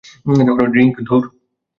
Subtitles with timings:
[0.73, 1.23] Drink, ধুর!